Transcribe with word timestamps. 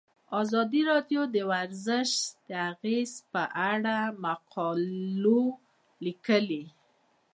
ازادي 0.41 0.81
راډیو 0.91 1.21
د 1.35 1.37
ورزش 1.51 2.11
د 2.47 2.49
اغیزو 2.71 3.21
په 3.31 3.43
اړه 3.71 3.97
مقالو 4.25 5.41
لیکلي. 6.05 6.65